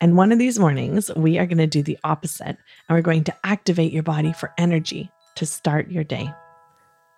And 0.00 0.16
one 0.16 0.30
of 0.30 0.38
these 0.38 0.56
mornings, 0.56 1.10
we 1.16 1.36
are 1.36 1.46
going 1.46 1.58
to 1.58 1.66
do 1.66 1.82
the 1.82 1.98
opposite 2.04 2.56
and 2.88 2.90
we're 2.90 3.02
going 3.02 3.24
to 3.24 3.34
activate 3.42 3.92
your 3.92 4.04
body 4.04 4.32
for 4.32 4.52
energy 4.56 5.10
to 5.34 5.46
start 5.46 5.90
your 5.90 6.04
day. 6.04 6.32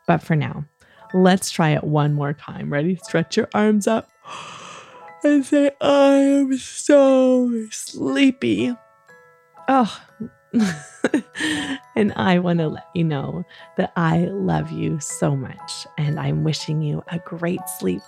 But 0.07 0.23
for 0.23 0.37
now, 0.37 0.65
let's 1.13 1.51
try 1.51 1.71
it 1.71 1.85
one 1.85 2.15
more 2.15 2.33
time. 2.33 2.73
Ready? 2.73 2.99
Stretch 3.03 3.37
your 3.37 3.49
arms 3.53 3.87
up 3.87 4.09
and 5.23 5.45
say, 5.45 5.71
I 5.83 6.15
am 6.15 6.57
so 6.57 7.67
sleepy. 7.71 8.75
Oh, 9.69 10.01
and 11.97 12.13
I 12.17 12.39
want 12.39 12.59
to 12.61 12.69
let 12.69 12.89
you 12.95 13.05
know 13.05 13.45
that 13.77 13.93
I 13.97 14.27
love 14.27 14.71
you 14.71 15.01
so 15.01 15.37
much 15.37 15.87
and 15.99 16.19
I'm 16.19 16.45
wishing 16.45 16.83
you 16.83 17.03
a 17.09 17.19
great 17.21 17.61
sleep 17.79 18.03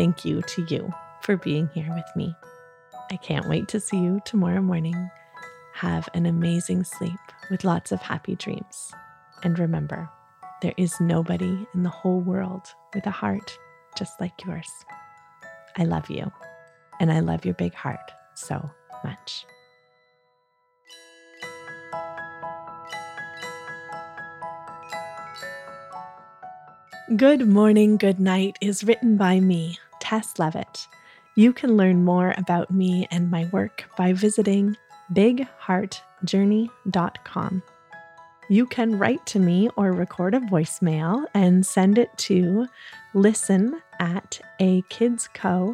thank 0.00 0.24
you 0.24 0.40
to 0.40 0.62
you 0.68 0.92
for 1.20 1.36
being 1.36 1.68
here 1.74 1.92
with 1.94 2.16
me. 2.16 2.34
I 3.10 3.16
can't 3.16 3.48
wait 3.48 3.68
to 3.68 3.80
see 3.80 3.98
you 3.98 4.20
tomorrow 4.24 4.62
morning. 4.62 5.10
Have 5.74 6.08
an 6.14 6.26
amazing 6.26 6.84
sleep 6.84 7.20
with 7.50 7.64
lots 7.64 7.92
of 7.92 8.00
happy 8.00 8.36
dreams. 8.36 8.92
And 9.42 9.58
remember, 9.58 10.08
there 10.62 10.74
is 10.76 11.00
nobody 11.00 11.66
in 11.74 11.82
the 11.82 11.90
whole 11.90 12.20
world 12.20 12.66
with 12.94 13.06
a 13.06 13.10
heart 13.10 13.58
just 13.94 14.18
like 14.20 14.44
yours. 14.44 14.70
I 15.76 15.84
love 15.84 16.10
you, 16.10 16.32
and 16.98 17.12
I 17.12 17.20
love 17.20 17.44
your 17.44 17.54
big 17.54 17.74
heart 17.74 18.10
so 18.34 18.68
much. 19.04 19.46
Good 27.16 27.48
Morning, 27.48 27.96
Good 27.96 28.20
Night 28.20 28.56
is 28.60 28.84
written 28.84 29.16
by 29.16 29.40
me, 29.40 29.80
Taes 29.98 30.38
Leavitt. 30.38 30.86
You 31.34 31.52
can 31.52 31.76
learn 31.76 32.04
more 32.04 32.34
about 32.36 32.70
me 32.70 33.08
and 33.10 33.28
my 33.30 33.48
work 33.52 33.90
by 33.96 34.12
visiting 34.12 34.76
bigheartjourney.com. 35.12 37.62
You 38.48 38.66
can 38.66 38.98
write 38.98 39.26
to 39.26 39.38
me 39.38 39.68
or 39.76 39.92
record 39.92 40.34
a 40.34 40.40
voicemail 40.40 41.26
and 41.34 41.66
send 41.66 41.98
it 41.98 42.10
to 42.18 42.66
listen 43.14 43.80
at 44.00 44.40
akidsco.com. 44.60 45.72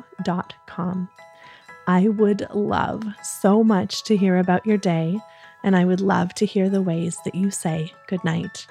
I 1.89 2.09
would 2.09 2.47
love 2.53 3.05
so 3.23 3.63
much 3.63 4.03
to 4.05 4.17
hear 4.17 4.39
about 4.39 4.67
your 4.67 4.77
day, 4.77 5.19
and 5.63 5.77
I 5.77 5.85
would 5.85 6.01
love 6.01 6.35
to 6.35 6.45
hear 6.45 6.69
the 6.69 6.83
ways 6.83 7.17
that 7.25 7.37
you 7.37 7.51
say 7.51 7.93
goodnight. 8.09 8.67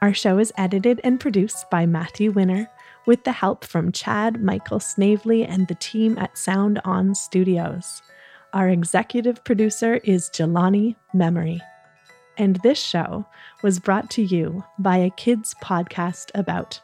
Our 0.00 0.14
show 0.14 0.38
is 0.38 0.52
edited 0.56 1.00
and 1.04 1.20
produced 1.20 1.68
by 1.70 1.84
Matthew 1.86 2.30
Winner 2.30 2.70
with 3.06 3.24
the 3.24 3.32
help 3.32 3.64
from 3.64 3.92
Chad 3.92 4.42
Michael 4.42 4.80
Snavely 4.80 5.44
and 5.44 5.66
the 5.66 5.74
team 5.74 6.16
at 6.18 6.38
Sound 6.38 6.80
On 6.84 7.14
Studios. 7.14 8.02
Our 8.52 8.68
executive 8.68 9.42
producer 9.44 9.96
is 10.04 10.30
Jelani 10.30 10.96
Memory. 11.12 11.60
And 12.38 12.56
this 12.56 12.78
show 12.78 13.26
was 13.62 13.78
brought 13.78 14.10
to 14.10 14.22
you 14.22 14.64
by 14.78 14.98
a 14.98 15.10
kids 15.10 15.54
podcast 15.62 16.30
about. 16.34 16.80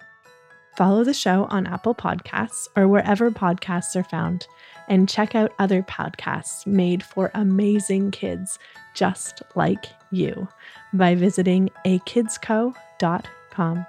Follow 0.79 1.03
the 1.03 1.13
show 1.13 1.49
on 1.51 1.67
Apple 1.67 1.93
Podcasts 1.93 2.69
or 2.77 2.87
wherever 2.87 3.33
podcasts 3.33 3.97
are 3.97 4.05
found, 4.05 4.47
and 4.87 5.09
check 5.09 5.35
out 5.35 5.53
other 5.59 5.83
podcasts 5.83 6.65
made 6.69 7.03
for 7.03 7.33
amazing 7.35 8.13
kids 8.13 8.61
just 8.95 9.43
like 9.57 9.87
you 10.13 10.47
by 10.93 11.17
visiting 11.17 11.69
akidsco.com. 11.85 13.87